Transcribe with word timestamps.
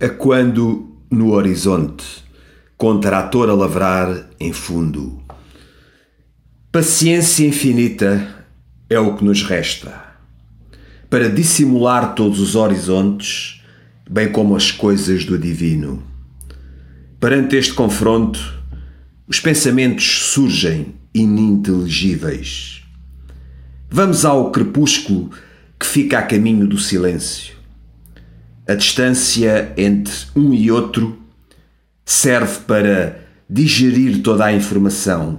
A 0.00 0.08
quando 0.08 0.96
no 1.10 1.32
horizonte, 1.32 2.04
com 2.76 3.00
trator 3.00 3.50
a 3.50 3.54
lavrar 3.54 4.30
em 4.38 4.52
fundo. 4.52 5.20
Paciência 6.70 7.46
infinita 7.46 8.46
é 8.88 8.98
o 9.00 9.16
que 9.16 9.24
nos 9.24 9.42
resta 9.42 10.08
para 11.10 11.28
dissimular 11.28 12.14
todos 12.14 12.38
os 12.38 12.54
horizontes, 12.54 13.60
bem 14.08 14.30
como 14.30 14.54
as 14.54 14.70
coisas 14.70 15.24
do 15.24 15.38
divino. 15.38 16.02
Perante 17.18 17.56
este 17.56 17.74
confronto, 17.74 18.38
os 19.26 19.40
pensamentos 19.40 20.30
surgem 20.32 20.94
ininteligíveis. 21.14 22.82
Vamos 23.90 24.24
ao 24.24 24.52
crepúsculo 24.52 25.30
que 25.76 25.86
fica 25.86 26.18
a 26.18 26.22
caminho 26.22 26.66
do 26.66 26.78
silêncio. 26.78 27.57
A 28.68 28.74
distância 28.74 29.72
entre 29.78 30.12
um 30.36 30.52
e 30.52 30.70
outro 30.70 31.18
serve 32.04 32.60
para 32.66 33.18
digerir 33.48 34.20
toda 34.20 34.44
a 34.44 34.52
informação, 34.52 35.38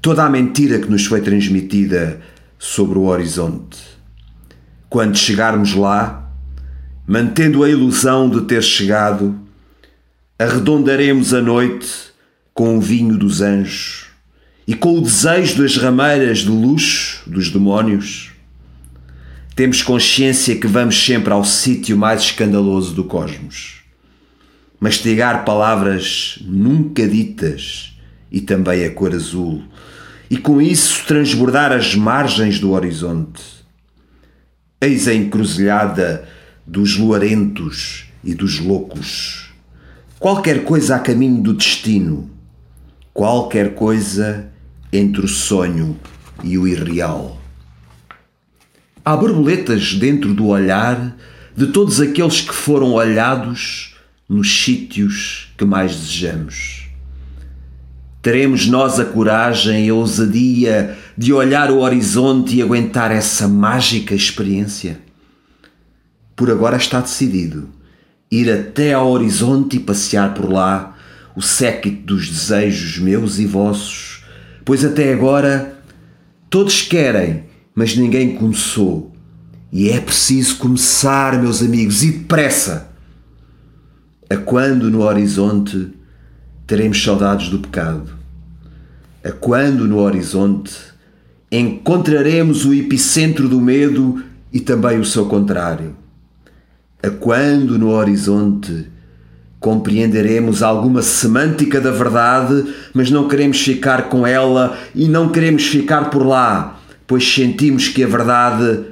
toda 0.00 0.22
a 0.22 0.30
mentira 0.30 0.78
que 0.78 0.88
nos 0.88 1.04
foi 1.04 1.20
transmitida 1.20 2.20
sobre 2.56 2.96
o 2.96 3.06
horizonte. 3.06 3.80
Quando 4.88 5.18
chegarmos 5.18 5.74
lá, 5.74 6.30
mantendo 7.04 7.64
a 7.64 7.68
ilusão 7.68 8.30
de 8.30 8.42
ter 8.42 8.62
chegado, 8.62 9.36
arredondaremos 10.38 11.34
a 11.34 11.42
noite 11.42 11.88
com 12.52 12.78
o 12.78 12.80
vinho 12.80 13.18
dos 13.18 13.40
anjos 13.40 14.06
e 14.64 14.76
com 14.76 14.96
o 14.96 15.00
desejo 15.00 15.60
das 15.60 15.76
rameiras 15.76 16.38
de 16.38 16.50
luxo 16.50 17.28
dos 17.28 17.50
demónios 17.50 18.33
temos 19.54 19.82
consciência 19.82 20.56
que 20.56 20.66
vamos 20.66 21.04
sempre 21.04 21.32
ao 21.32 21.44
sítio 21.44 21.96
mais 21.96 22.22
escandaloso 22.22 22.92
do 22.92 23.04
cosmos. 23.04 23.84
Mastigar 24.80 25.44
palavras 25.44 26.40
nunca 26.42 27.06
ditas 27.06 27.96
e 28.32 28.40
também 28.40 28.84
a 28.84 28.90
cor 28.90 29.14
azul, 29.14 29.62
e 30.28 30.36
com 30.36 30.60
isso 30.60 31.06
transbordar 31.06 31.70
as 31.70 31.94
margens 31.94 32.58
do 32.58 32.72
horizonte. 32.72 33.42
Eis 34.80 35.06
a 35.06 35.14
encruzilhada 35.14 36.28
dos 36.66 36.96
luarentos 36.96 38.06
e 38.24 38.34
dos 38.34 38.58
loucos. 38.58 39.52
Qualquer 40.18 40.64
coisa 40.64 40.96
a 40.96 40.98
caminho 40.98 41.40
do 41.40 41.54
destino, 41.54 42.28
qualquer 43.12 43.74
coisa 43.74 44.50
entre 44.92 45.24
o 45.24 45.28
sonho 45.28 45.96
e 46.42 46.58
o 46.58 46.66
irreal. 46.66 47.43
Há 49.06 49.14
borboletas 49.14 49.92
dentro 49.92 50.32
do 50.32 50.46
olhar 50.46 51.14
de 51.54 51.66
todos 51.66 52.00
aqueles 52.00 52.40
que 52.40 52.54
foram 52.54 52.94
olhados 52.94 53.96
nos 54.26 54.64
sítios 54.64 55.52
que 55.58 55.64
mais 55.66 55.94
desejamos. 55.94 56.88
Teremos 58.22 58.66
nós 58.66 58.98
a 58.98 59.04
coragem 59.04 59.86
e 59.86 59.90
a 59.90 59.94
ousadia 59.94 60.96
de 61.18 61.34
olhar 61.34 61.70
o 61.70 61.80
horizonte 61.80 62.56
e 62.56 62.62
aguentar 62.62 63.12
essa 63.12 63.46
mágica 63.46 64.14
experiência? 64.14 64.98
Por 66.34 66.50
agora 66.50 66.78
está 66.78 67.02
decidido 67.02 67.68
ir 68.30 68.50
até 68.50 68.94
ao 68.94 69.10
horizonte 69.10 69.76
e 69.76 69.80
passear 69.80 70.32
por 70.32 70.50
lá 70.50 70.96
o 71.36 71.42
séquito 71.42 72.06
dos 72.06 72.26
desejos 72.30 72.98
meus 72.98 73.38
e 73.38 73.44
vossos, 73.44 74.24
pois 74.64 74.82
até 74.82 75.12
agora 75.12 75.78
todos 76.48 76.80
querem 76.80 77.52
mas 77.74 77.96
ninguém 77.96 78.36
começou. 78.36 79.12
E 79.72 79.90
é 79.90 80.00
preciso 80.00 80.56
começar, 80.58 81.40
meus 81.40 81.60
amigos, 81.60 82.02
e 82.02 82.12
depressa. 82.12 82.88
A 84.30 84.36
quando 84.36 84.90
no 84.90 85.02
horizonte 85.02 85.88
teremos 86.66 87.02
saudades 87.02 87.48
do 87.48 87.58
pecado? 87.58 88.12
A 89.22 89.32
quando 89.32 89.88
no 89.88 89.98
horizonte 89.98 90.72
encontraremos 91.50 92.64
o 92.64 92.72
epicentro 92.72 93.48
do 93.48 93.60
medo 93.60 94.22
e 94.52 94.60
também 94.60 95.00
o 95.00 95.04
seu 95.04 95.26
contrário? 95.26 95.96
A 97.02 97.10
quando 97.10 97.78
no 97.78 97.90
horizonte 97.90 98.86
compreenderemos 99.58 100.62
alguma 100.62 101.02
semântica 101.02 101.80
da 101.80 101.90
verdade, 101.90 102.72
mas 102.94 103.10
não 103.10 103.26
queremos 103.26 103.60
ficar 103.60 104.08
com 104.08 104.26
ela 104.26 104.78
e 104.94 105.08
não 105.08 105.30
queremos 105.30 105.66
ficar 105.66 106.10
por 106.10 106.24
lá? 106.24 106.80
Pois 107.14 107.32
sentimos 107.32 107.86
que 107.86 108.02
a 108.02 108.08
verdade 108.08 108.86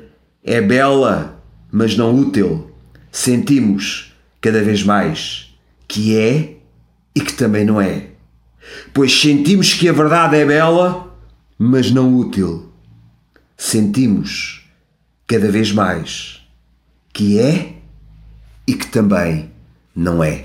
é 0.44 0.60
bela, 0.60 1.42
mas 1.72 1.96
não 1.96 2.16
útil. 2.16 2.70
Sentimos 3.10 4.14
cada 4.40 4.62
vez 4.62 4.84
mais 4.84 5.52
que 5.88 6.16
é 6.16 6.58
e 7.16 7.20
que 7.20 7.32
também 7.32 7.64
não 7.64 7.80
é. 7.80 8.10
Pois 8.94 9.20
sentimos 9.20 9.74
que 9.74 9.88
a 9.88 9.92
verdade 9.92 10.36
é 10.36 10.46
bela, 10.46 11.12
mas 11.58 11.90
não 11.90 12.16
útil. 12.16 12.70
Sentimos 13.56 14.70
cada 15.26 15.50
vez 15.50 15.72
mais 15.72 16.42
que 17.12 17.40
é 17.40 17.74
e 18.68 18.74
que 18.74 18.86
também 18.86 19.50
não 19.96 20.22
é. 20.22 20.44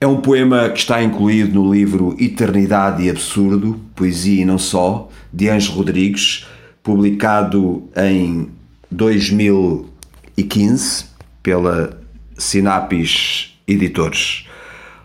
É 0.00 0.06
um 0.06 0.20
poema 0.20 0.68
que 0.68 0.78
está 0.78 1.02
incluído 1.02 1.54
no 1.54 1.72
livro 1.72 2.14
Eternidade 2.18 3.04
e 3.04 3.10
Absurdo, 3.10 3.80
Poesia 3.94 4.42
e 4.42 4.44
Não 4.44 4.58
Só, 4.58 5.08
de 5.32 5.48
Anjo 5.48 5.72
Rodrigues, 5.72 6.46
publicado 6.82 7.88
em 7.96 8.50
2015 8.90 11.06
pela 11.42 11.98
Sinapis 12.36 13.58
Editores. 13.66 14.46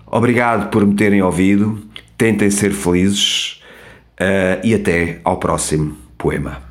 Obrigado 0.05 0.69
por 0.69 0.85
me 0.85 0.95
terem 0.95 1.21
ouvido, 1.21 1.81
tentem 2.17 2.51
ser 2.51 2.73
felizes 2.73 3.61
uh, 4.19 4.59
e 4.63 4.73
até 4.73 5.21
ao 5.23 5.37
próximo 5.37 5.95
poema. 6.17 6.68